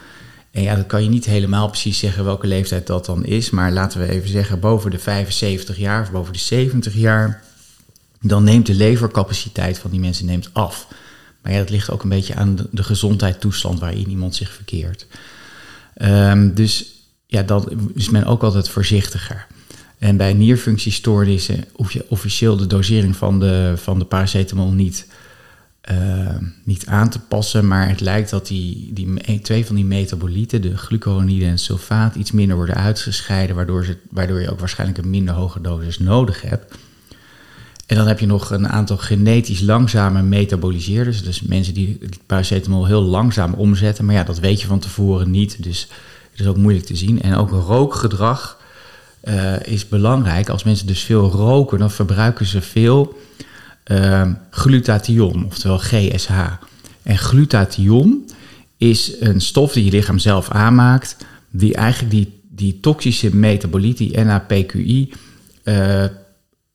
en 0.51 0.63
ja, 0.63 0.77
dat 0.77 0.87
kan 0.87 1.03
je 1.03 1.09
niet 1.09 1.25
helemaal 1.25 1.69
precies 1.69 1.99
zeggen 1.99 2.25
welke 2.25 2.47
leeftijd 2.47 2.87
dat 2.87 3.07
dan 3.07 3.25
is, 3.25 3.51
maar 3.51 3.73
laten 3.73 4.01
we 4.01 4.11
even 4.11 4.29
zeggen 4.29 4.61
boven 4.61 4.91
de 4.91 4.99
75 4.99 5.77
jaar 5.77 6.03
of 6.03 6.11
boven 6.11 6.33
de 6.33 6.39
70 6.39 6.95
jaar 6.95 7.43
dan 8.23 8.45
neemt 8.45 8.67
de 8.67 8.75
levercapaciteit 8.75 9.79
van 9.79 9.91
die 9.91 10.01
mensen 10.01 10.27
neemt 10.27 10.51
af. 10.53 10.87
Maar 11.43 11.53
ja, 11.53 11.59
dat 11.59 11.71
ligt 11.71 11.91
ook 11.91 12.03
een 12.03 12.09
beetje 12.09 12.35
aan 12.35 12.69
de, 12.71 12.83
gezondheidstoestand 12.83 13.81
waarin 13.81 14.09
iemand 14.09 14.35
zich 14.35 14.53
verkeert. 14.53 15.07
Um, 16.03 16.55
dus 16.55 16.87
ja, 17.27 17.43
dan 17.43 17.91
is 17.95 18.11
men 18.11 18.25
ook 18.25 18.43
altijd 18.43 18.69
voorzichtiger. 18.69 19.47
En 19.99 20.17
bij 20.17 20.33
nierfunctiestoornissen 20.33 21.65
hoef 21.73 21.93
je 21.93 22.05
officieel 22.09 22.57
de 22.57 22.67
dosering 22.67 23.17
van 23.17 23.41
de, 23.41 23.73
van 23.77 23.99
de 23.99 24.05
paracetamol 24.05 24.71
niet, 24.71 25.07
uh, 25.91 26.37
niet 26.65 26.87
aan 26.87 27.11
te 27.11 27.19
passen. 27.19 27.69
Maar 27.69 27.89
het 27.89 28.01
lijkt 28.01 28.31
dat 28.31 28.47
die, 28.47 28.93
die 28.93 29.41
twee 29.41 29.67
van 29.67 29.77
die 29.77 29.85
metabolieten, 29.85 30.63
de 30.63 30.77
glucuronide 30.77 31.45
en 31.45 31.59
sulfaat, 31.59 32.15
iets 32.15 32.33
minder 32.33 32.57
worden 32.57 32.77
uitgescheiden. 32.77 33.57
Waardoor, 33.57 33.85
ze, 33.85 33.97
waardoor 34.11 34.41
je 34.41 34.51
ook 34.51 34.61
waarschijnlijk 34.61 34.99
een 34.99 35.11
minder 35.11 35.35
hoge 35.35 35.61
dosis 35.61 35.99
nodig 35.99 36.43
hebt. 36.43 36.75
En 37.93 37.99
dan 37.99 38.07
heb 38.07 38.21
je 38.21 38.27
nog 38.27 38.51
een 38.51 38.69
aantal 38.69 38.97
genetisch 38.97 39.61
langzame 39.61 40.23
metaboliseerders. 40.23 41.23
Dus 41.23 41.43
mensen 41.43 41.75
die 41.75 41.97
het 42.01 42.19
paracetamol 42.27 42.87
heel 42.87 43.03
langzaam 43.03 43.55
omzetten. 43.55 44.05
Maar 44.05 44.15
ja, 44.15 44.25
dat 44.25 44.39
weet 44.39 44.61
je 44.61 44.67
van 44.67 44.79
tevoren 44.79 45.31
niet. 45.31 45.63
Dus 45.63 45.89
het 46.31 46.41
is 46.41 46.47
ook 46.47 46.57
moeilijk 46.57 46.87
te 46.87 46.97
zien. 46.97 47.23
En 47.23 47.35
ook 47.35 47.51
rookgedrag 47.51 48.61
uh, 49.25 49.61
is 49.63 49.89
belangrijk. 49.89 50.49
Als 50.49 50.65
mensen 50.65 50.87
dus 50.87 51.01
veel 51.01 51.31
roken, 51.31 51.79
dan 51.79 51.91
verbruiken 51.91 52.47
ze 52.47 52.61
veel 52.61 53.19
uh, 53.87 54.31
glutathion, 54.51 55.45
oftewel 55.47 55.79
GSH. 55.79 56.41
En 57.03 57.19
glutathion 57.19 58.31
is 58.77 59.13
een 59.21 59.41
stof 59.41 59.73
die 59.73 59.85
je 59.85 59.91
lichaam 59.91 60.19
zelf 60.19 60.51
aanmaakt, 60.51 61.17
die 61.51 61.75
eigenlijk 61.75 62.15
die, 62.15 62.41
die 62.49 62.81
toxische 62.81 63.37
metaboliet, 63.37 63.97
die 63.97 64.19
NAPQI, 64.25 65.13
uh, 65.65 66.05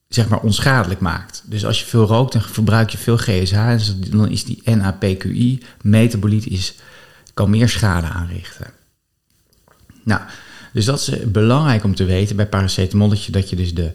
zeg 0.07 0.27
maar 0.27 0.39
onschadelijk 0.39 0.99
maakt. 0.99 1.43
Dus 1.45 1.65
als 1.65 1.79
je 1.79 1.85
veel 1.85 2.05
rookt, 2.05 2.33
dan 2.33 2.41
verbruik 2.41 2.89
je 2.89 2.97
veel 2.97 3.17
GSH. 3.17 3.67
Dus 3.69 3.95
dan 3.99 4.29
is 4.29 4.43
die 4.43 4.61
NAPQI, 4.63 5.63
metaboliet, 5.81 6.47
is, 6.47 6.75
kan 7.33 7.49
meer 7.49 7.69
schade 7.69 8.07
aanrichten. 8.07 8.67
Nou, 10.03 10.21
dus 10.73 10.85
dat 10.85 10.99
is 10.99 11.09
eh, 11.09 11.25
belangrijk 11.25 11.83
om 11.83 11.95
te 11.95 12.05
weten 12.05 12.35
bij 12.35 12.47
paracetamol, 12.47 13.09
dat 13.09 13.23
je, 13.23 13.31
dat 13.31 13.49
je 13.49 13.55
dus 13.55 13.73
de, 13.73 13.91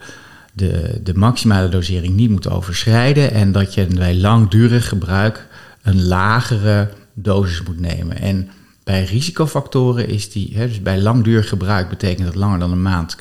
de, 0.53 1.01
de 1.03 1.15
maximale 1.15 1.69
dosering 1.69 2.15
niet 2.15 2.31
moet 2.31 2.51
overschrijden 2.51 3.33
en 3.33 3.53
dat 3.53 3.75
je 3.75 3.87
bij 3.87 4.17
langdurig 4.17 4.89
gebruik 4.89 5.47
een 5.83 6.05
lagere 6.05 6.91
dosis 7.15 7.63
moet 7.63 7.81
nemen. 7.81 8.19
En 8.19 8.51
bij 8.85 9.05
risicofactoren 9.05 10.09
is 10.09 10.31
die, 10.31 10.51
hè, 10.55 10.69
dus 10.69 10.83
bij 10.83 11.01
langdurig 11.01 11.49
gebruik 11.49 11.89
betekent 11.89 12.27
dat 12.27 12.35
langer 12.35 12.59
dan 12.59 12.73
een 12.73 12.83
maand, 12.83 13.17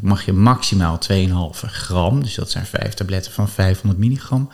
mag 0.00 0.24
je 0.24 0.32
maximaal 0.32 0.98
2,5 1.10 1.60
gram, 1.60 2.22
dus 2.22 2.34
dat 2.34 2.50
zijn 2.50 2.66
vijf 2.66 2.94
tabletten 2.94 3.32
van 3.32 3.48
500 3.48 4.00
milligram, 4.00 4.50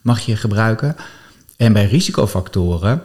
mag 0.00 0.20
je 0.20 0.36
gebruiken. 0.36 0.96
En 1.56 1.72
bij 1.72 1.86
risicofactoren, 1.86 3.02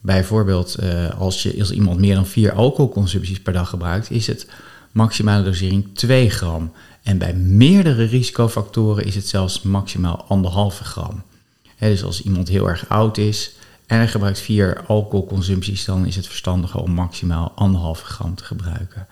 bijvoorbeeld 0.00 0.76
uh, 0.82 1.10
als, 1.20 1.42
je, 1.42 1.56
als 1.58 1.70
iemand 1.70 2.00
meer 2.00 2.14
dan 2.14 2.26
vier 2.26 2.52
alcoholconsumpties 2.52 3.40
per 3.40 3.52
dag 3.52 3.68
gebruikt, 3.68 4.10
is 4.10 4.26
het 4.26 4.46
maximale 4.90 5.44
dosering 5.44 5.88
2 5.92 6.30
gram. 6.30 6.72
En 7.02 7.18
bij 7.18 7.34
meerdere 7.34 8.04
risicofactoren 8.04 9.04
is 9.04 9.14
het 9.14 9.28
zelfs 9.28 9.62
maximaal 9.62 10.26
1,5 10.72 10.78
gram. 10.82 11.22
Dus 11.78 12.04
als 12.04 12.22
iemand 12.22 12.48
heel 12.48 12.68
erg 12.68 12.88
oud 12.88 13.18
is, 13.18 13.56
en 13.86 13.96
hij 13.96 14.08
gebruikt 14.08 14.40
vier 14.40 14.84
alcoholconsumpties, 14.86 15.84
dan 15.84 16.06
is 16.06 16.16
het 16.16 16.26
verstandiger 16.26 16.80
om 16.80 16.90
maximaal 16.90 17.52
anderhalve 17.54 18.04
gram 18.04 18.34
te 18.34 18.44
gebruiken. 18.44 19.06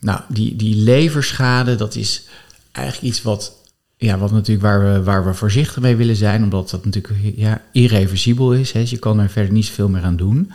Nou, 0.00 0.20
die, 0.28 0.56
die 0.56 0.76
leverschade, 0.76 1.74
dat 1.74 1.94
is 1.94 2.28
eigenlijk 2.72 3.06
iets 3.06 3.22
wat, 3.22 3.52
ja, 3.96 4.18
wat 4.18 4.30
natuurlijk 4.30 4.66
waar 4.66 4.92
we, 4.92 5.02
waar 5.02 5.26
we 5.26 5.34
voorzichtig 5.34 5.82
mee 5.82 5.96
willen 5.96 6.16
zijn, 6.16 6.42
omdat 6.42 6.70
dat 6.70 6.84
natuurlijk 6.84 7.36
ja, 7.36 7.62
irreversibel 7.72 8.52
is. 8.52 8.72
Hè. 8.72 8.80
Dus 8.80 8.90
je 8.90 8.98
kan 8.98 9.18
er 9.18 9.30
verder 9.30 9.52
niet 9.52 9.66
zoveel 9.66 9.88
meer 9.88 10.02
aan 10.02 10.16
doen. 10.16 10.52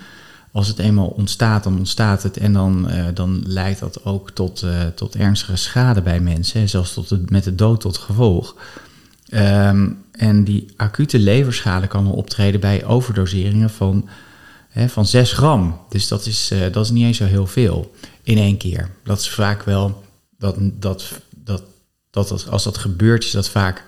Als 0.51 0.67
het 0.67 0.79
eenmaal 0.79 1.07
ontstaat, 1.07 1.63
dan 1.63 1.77
ontstaat 1.77 2.23
het 2.23 2.37
en 2.37 2.53
dan, 2.53 2.91
uh, 2.91 3.05
dan 3.13 3.43
leidt 3.45 3.79
dat 3.79 4.05
ook 4.05 4.31
tot, 4.31 4.61
uh, 4.63 4.81
tot 4.95 5.15
ernstige 5.15 5.55
schade 5.55 6.01
bij 6.01 6.19
mensen, 6.19 6.69
zelfs 6.69 6.93
tot 6.93 7.09
de, 7.09 7.23
met 7.27 7.43
de 7.43 7.55
dood 7.55 7.81
tot 7.81 7.97
gevolg. 7.97 8.55
Um, 9.35 10.03
en 10.11 10.43
die 10.43 10.73
acute 10.75 11.19
leverschade 11.19 11.87
kan 11.87 12.03
wel 12.03 12.13
optreden 12.13 12.59
bij 12.59 12.85
overdoseringen 12.85 13.69
van, 13.69 14.09
hè, 14.69 14.89
van 14.89 15.05
6 15.05 15.31
gram. 15.31 15.79
Dus 15.89 16.07
dat 16.07 16.25
is, 16.25 16.51
uh, 16.51 16.59
dat 16.71 16.85
is 16.85 16.91
niet 16.91 17.05
eens 17.05 17.17
zo 17.17 17.25
heel 17.25 17.47
veel 17.47 17.93
in 18.23 18.37
één 18.37 18.57
keer. 18.57 18.89
Dat 19.03 19.19
is 19.19 19.29
vaak 19.29 19.63
wel, 19.63 20.03
dat, 20.37 20.55
dat, 20.59 21.21
dat, 21.43 21.63
dat, 22.09 22.47
als 22.49 22.63
dat 22.63 22.77
gebeurt, 22.77 23.23
is 23.23 23.31
dat 23.31 23.49
vaak 23.49 23.83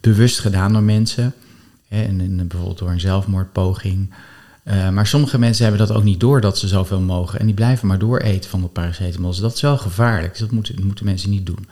bewust 0.00 0.38
gedaan 0.38 0.72
door 0.72 0.82
mensen. 0.82 1.34
Hè, 1.88 2.02
en, 2.02 2.20
en 2.20 2.36
bijvoorbeeld 2.36 2.78
door 2.78 2.90
een 2.90 3.00
zelfmoordpoging. 3.00 4.10
Uh, 4.64 4.88
maar 4.88 5.06
sommige 5.06 5.38
mensen 5.38 5.66
hebben 5.66 5.86
dat 5.86 5.96
ook 5.96 6.04
niet 6.04 6.20
door 6.20 6.40
dat 6.40 6.58
ze 6.58 6.68
zoveel 6.68 7.00
mogen. 7.00 7.40
En 7.40 7.46
die 7.46 7.54
blijven 7.54 7.86
maar 7.86 7.98
door 7.98 8.18
eten 8.18 8.50
van 8.50 8.60
de 8.60 8.66
paracetamol. 8.66 9.40
Dat 9.40 9.54
is 9.54 9.60
wel 9.60 9.78
gevaarlijk. 9.78 10.30
Dus 10.30 10.40
dat 10.40 10.50
moeten 10.82 11.04
mensen 11.04 11.30
niet 11.30 11.46
doen. 11.46 11.68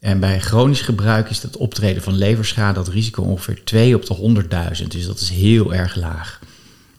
En 0.00 0.20
bij 0.20 0.40
chronisch 0.40 0.80
gebruik 0.80 1.30
is 1.30 1.42
het 1.42 1.56
optreden 1.56 2.02
van 2.02 2.16
leverschade 2.16 2.74
dat 2.74 2.88
risico 2.88 3.22
ongeveer 3.22 3.64
2 3.64 3.94
op 3.94 4.06
de 4.06 4.44
100.000. 4.80 4.86
Dus 4.86 5.06
dat 5.06 5.20
is 5.20 5.30
heel 5.30 5.74
erg 5.74 5.94
laag. 5.94 6.40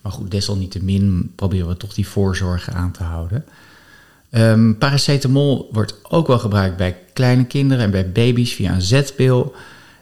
Maar 0.01 0.11
goed, 0.11 0.31
desalniettemin 0.31 1.31
proberen 1.35 1.67
we 1.67 1.77
toch 1.77 1.93
die 1.93 2.07
voorzorgen 2.07 2.73
aan 2.73 2.91
te 2.91 3.03
houden. 3.03 3.45
Um, 4.31 4.77
paracetamol 4.77 5.69
wordt 5.71 5.95
ook 6.09 6.27
wel 6.27 6.39
gebruikt 6.39 6.77
bij 6.77 6.97
kleine 7.13 7.45
kinderen 7.45 7.83
en 7.83 7.91
bij 7.91 8.11
baby's 8.11 8.53
via 8.53 8.73
een 8.73 8.81
zetpil. 8.81 9.55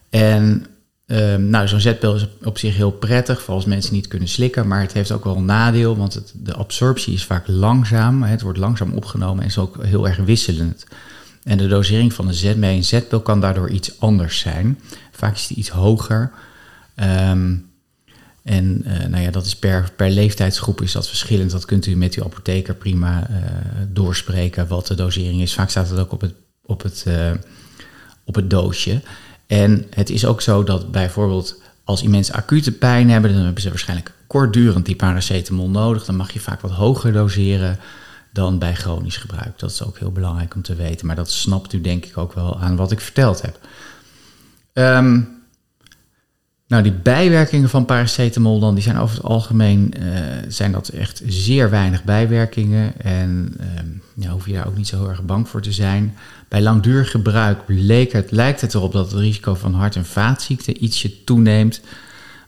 En 0.10 0.66
um, 1.06 1.44
nou, 1.44 1.68
zo'n 1.68 1.80
zetpil 1.80 2.16
is 2.16 2.28
op 2.44 2.58
zich 2.58 2.76
heel 2.76 2.92
prettig 2.92 3.42
voor 3.42 3.54
als 3.54 3.66
mensen 3.66 3.94
niet 3.94 4.08
kunnen 4.08 4.28
slikken, 4.28 4.68
maar 4.68 4.82
het 4.82 4.94
heeft 4.94 5.12
ook 5.12 5.24
wel 5.24 5.36
een 5.36 5.46
nadeel, 5.46 5.98
want 5.98 6.14
het, 6.14 6.34
de 6.36 6.54
absorptie 6.54 7.14
is 7.14 7.26
vaak 7.26 7.44
langzaam. 7.48 8.24
Het 8.24 8.42
wordt 8.42 8.58
langzaam 8.58 8.94
opgenomen 8.94 9.42
en 9.42 9.50
is 9.50 9.58
ook 9.58 9.84
heel 9.84 10.08
erg 10.08 10.18
wisselend. 10.18 10.86
En 11.48 11.58
de 11.58 11.68
dosering 11.68 12.14
van 12.14 12.28
een 12.28 12.60
bij 12.60 12.76
een 12.76 12.84
zetpil 12.84 13.22
kan 13.22 13.42
daardoor 13.42 13.70
iets 13.70 14.00
anders 14.00 14.40
zijn. 14.40 14.80
Vaak 15.12 15.36
is 15.36 15.48
die 15.48 15.58
iets 15.58 15.70
hoger. 15.70 16.32
Um, 17.32 17.70
En 18.44 18.84
nou 19.10 19.24
ja, 19.24 19.32
dat 19.32 19.46
is 19.46 19.56
per, 19.56 19.92
per 19.96 20.10
leeftijdsgroep 20.10 20.82
is 20.82 20.92
dat 20.92 21.08
verschillend. 21.08 21.52
Dat 21.52 21.66
kunt 21.66 21.86
u 21.86 21.96
met 21.96 22.16
uw 22.16 22.24
apotheker 22.24 22.76
prima 22.76 23.30
doorspreken 23.94 24.68
wat 24.68 24.88
de 24.88 24.96
dosering 24.96 25.42
is. 25.42 25.54
Vaak 25.54 25.70
staat 25.70 25.90
het 25.90 26.00
ook 26.00 26.12
op 26.12 26.22
het, 26.22 26.34
op 26.66 26.84
het, 26.84 27.06
op 28.26 28.36
het 28.36 28.50
doosje. 28.50 29.02
En 29.48 29.86
het 29.90 30.10
is 30.10 30.26
ook 30.26 30.42
zo 30.42 30.64
dat 30.64 30.92
bijvoorbeeld 30.92 31.62
als 31.84 32.04
mensen 32.04 32.36
acute 32.36 32.72
pijn 32.72 33.10
hebben, 33.10 33.34
dan 33.34 33.44
hebben 33.44 33.62
ze 33.62 33.70
waarschijnlijk 33.70 34.12
kortdurend 34.28 34.86
die 34.86 34.96
paracetamol 34.96 35.70
nodig. 35.70 36.06
Dan 36.06 36.16
mag 36.16 36.32
je 36.32 36.40
vaak 36.40 36.62
wat 36.62 36.72
hoger 36.72 37.14
doseren 37.14 37.80
dan 38.38 38.60
bij 38.60 38.76
chronisch 38.76 39.18
gebruik. 39.18 39.60
Dat 39.60 39.72
is 39.72 39.84
ook 39.84 40.00
heel 40.00 40.12
belangrijk 40.12 40.56
om 40.56 40.62
te 40.62 40.76
weten. 40.76 41.08
Maar 41.08 41.16
dat 41.16 41.32
snapt 41.32 41.74
u 41.74 41.82
denk 41.82 42.06
ik 42.06 42.18
ook 42.18 42.34
wel 42.34 42.60
aan 42.60 42.76
wat 42.76 42.92
ik 42.92 43.02
verteld 43.02 43.42
heb. 43.42 43.60
Ehm, 44.74 45.22
nou, 46.68 46.84
die 46.84 46.92
bijwerkingen 46.92 47.70
van 47.70 47.86
paracetamol 47.86 48.60
dan, 48.60 48.74
die 48.74 48.84
zijn 48.84 48.98
over 48.98 49.16
het 49.16 49.26
algemeen 49.26 49.94
uh, 50.00 50.14
zijn 50.48 50.72
dat 50.72 50.88
echt 50.88 51.22
zeer 51.26 51.70
weinig 51.70 52.04
bijwerkingen. 52.04 53.02
En 53.02 53.56
um, 53.80 54.02
ja, 54.16 54.32
hoef 54.32 54.46
je 54.46 54.54
daar 54.54 54.68
ook 54.68 54.78
niet 54.78 54.88
zo 54.88 54.98
heel 54.98 55.10
erg 55.10 55.24
bang 55.24 55.50
voor 55.50 55.62
te 55.62 55.72
zijn. 55.72 56.18
Bij 56.48 56.62
langdurig 56.62 57.12
gebruik 57.12 57.60
het, 58.12 58.32
lijkt 58.32 58.62
het 58.62 58.74
erop 58.74 58.92
dat 58.92 59.12
het 59.12 59.20
risico 59.20 59.56
van 59.56 59.74
hart- 59.74 59.96
en 59.96 60.06
vaatziekten 60.06 60.84
ietsje 60.84 61.24
toeneemt. 61.24 61.82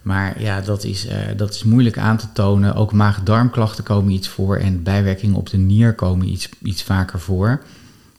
Maar 0.10 0.42
ja, 0.42 0.62
dat 0.62 0.84
is, 0.84 1.06
uh, 1.06 1.12
dat 1.38 1.54
is 1.54 1.64
moeilijk 1.64 1.98
aan 1.98 2.18
te 2.18 2.28
tonen. 2.34 2.76
Ook 2.76 2.92
maag-darmklachten 2.94 3.84
komen 3.84 4.14
iets 4.14 4.28
voor 4.28 4.58
en 4.58 4.84
bijwerkingen 4.84 5.36
op 5.36 5.50
de 5.50 5.58
nier 5.58 5.94
komen 5.94 6.30
iets, 6.32 6.50
iets 6.64 6.84
vaker 6.84 7.20
voor. 7.20 7.62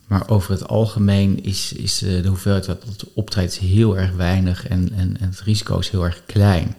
Maar 0.07 0.29
over 0.29 0.51
het 0.51 0.69
algemeen 0.69 1.45
is, 1.45 1.73
is 1.73 2.03
uh, 2.03 2.23
de 2.23 2.29
hoeveelheid 2.29 2.65
dat 2.65 3.07
optreedt 3.15 3.59
heel 3.59 3.99
erg 3.99 4.13
weinig 4.13 4.69
en, 4.69 4.93
en, 4.97 5.17
het 5.21 5.41
risico 5.41 5.79
is 5.79 5.89
heel 5.89 6.05
erg 6.05 6.23
klein. 6.27 6.75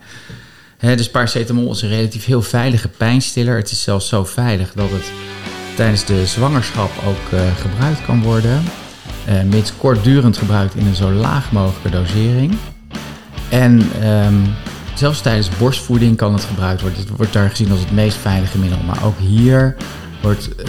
Hè, 0.78 0.96
dus 0.96 1.10
paracetamol 1.10 1.72
is 1.72 1.82
een 1.82 1.90
relatief 1.90 2.26
heel 2.26 2.42
veilige 2.42 2.88
pijnstiller. 2.88 3.56
Het 3.56 3.72
is 3.72 3.84
zelfs 3.84 4.08
zo 4.08 4.26
veilig 4.26 4.74
dat 4.74 4.90
het 4.90 5.12
tijdens 5.76 6.06
de 6.06 6.26
zwangerschap 6.26 6.92
ook 7.06 7.34
uh, 7.34 7.56
gebruikt 7.56 8.06
kan 8.06 8.22
worden. 8.22 8.64
Mits 9.46 9.74
kortdurend 9.78 10.38
gebruikt 10.38 10.76
in 10.76 10.86
een 10.86 10.96
zo 10.96 11.12
laag 11.12 11.52
mogelijke 11.52 11.90
dosering. 11.90 12.58
En 13.50 14.06
um, 14.08 14.54
zelfs 15.02 15.22
tijdens 15.22 15.50
borstvoeding 15.58 16.18
kan 16.18 16.34
het 16.34 16.44
gebruikt 16.44 16.82
worden. 16.82 17.00
Het 17.00 17.10
wordt 17.10 17.34
daar 17.34 17.50
gezien 17.50 17.72
als 17.72 17.80
het 17.80 17.92
meest 17.92 18.18
veilige 18.18 18.58
middel. 18.58 18.80
Maar 18.86 19.06
ook 19.06 19.20
hier 19.20 19.76
wordt, 20.22 20.50
uh, 20.50 20.66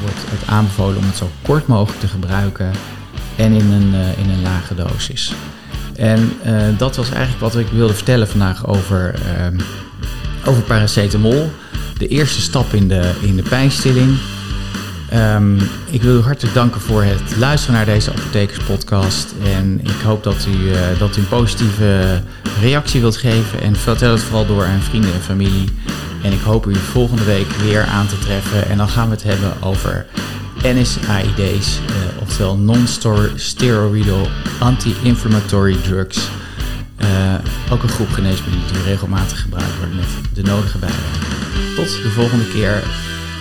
wordt 0.00 0.16
het 0.30 0.48
aanbevolen 0.48 0.96
om 0.96 1.04
het 1.04 1.16
zo 1.16 1.30
kort 1.42 1.66
mogelijk 1.66 2.00
te 2.00 2.08
gebruiken 2.08 2.70
en 3.36 3.52
in 3.52 3.72
een, 3.72 3.94
uh, 3.94 4.18
in 4.18 4.30
een 4.30 4.42
lage 4.42 4.74
dosis. 4.74 5.32
En 5.96 6.32
uh, 6.46 6.78
dat 6.78 6.96
was 6.96 7.10
eigenlijk 7.10 7.40
wat 7.40 7.56
ik 7.56 7.68
wilde 7.68 7.94
vertellen 7.94 8.28
vandaag 8.28 8.66
over, 8.66 9.14
over 10.44 10.62
paracetamol. 10.62 11.50
De 11.98 12.08
eerste 12.08 12.40
stap 12.40 12.72
in 12.72 12.88
de, 12.88 13.12
in 13.20 13.36
de 13.36 13.42
pijnstilling. 13.42 14.18
Um, 15.14 15.58
ik 15.90 16.02
wil 16.02 16.16
u 16.16 16.20
hartelijk 16.20 16.54
danken 16.54 16.80
voor 16.80 17.02
het 17.02 17.36
luisteren 17.36 17.74
naar 17.74 17.84
deze 17.84 18.10
apothekerspodcast. 18.10 19.34
En 19.44 19.80
ik 19.82 20.00
hoop 20.04 20.22
dat 20.22 20.46
u, 20.48 20.70
uh, 20.70 20.78
dat 20.98 21.16
u 21.16 21.20
een 21.20 21.28
positieve 21.28 22.22
reactie 22.60 23.00
wilt 23.00 23.16
geven. 23.16 23.60
En 23.60 23.76
vertel 23.76 24.12
het 24.12 24.22
vooral 24.22 24.46
door 24.46 24.64
aan 24.64 24.80
vrienden 24.80 25.12
en 25.12 25.20
familie. 25.20 25.68
En 26.22 26.32
ik 26.32 26.40
hoop 26.40 26.66
u 26.66 26.74
volgende 26.74 27.24
week 27.24 27.50
weer 27.50 27.84
aan 27.84 28.06
te 28.06 28.18
treffen. 28.18 28.68
En 28.68 28.76
dan 28.76 28.88
gaan 28.88 29.08
we 29.08 29.14
het 29.14 29.22
hebben 29.22 29.52
over 29.62 30.06
NSAID's, 30.62 31.78
uh, 31.90 32.22
oftewel 32.22 32.56
non-steroidal 32.56 34.28
anti-inflammatory 34.58 35.76
drugs. 35.82 36.28
Uh, 37.00 37.34
ook 37.70 37.82
een 37.82 37.88
groep 37.88 38.10
geneesmiddelen 38.10 38.72
die 38.72 38.82
regelmatig 38.82 39.40
gebruikt 39.40 39.76
worden 39.78 39.96
met 39.96 40.06
de 40.34 40.42
nodige 40.42 40.78
bijwerkingen. 40.78 41.74
Tot 41.76 42.02
de 42.02 42.10
volgende 42.10 42.48
keer. 42.48 42.82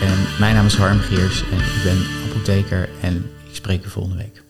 En 0.01 0.39
mijn 0.39 0.55
naam 0.55 0.65
is 0.65 0.75
Harm 0.75 0.99
Geers 0.99 1.41
en 1.41 1.57
ik 1.57 1.83
ben 1.83 1.97
apotheker 2.29 2.89
en 3.01 3.15
ik 3.49 3.55
spreek 3.55 3.85
u 3.85 3.89
volgende 3.89 4.17
week. 4.17 4.44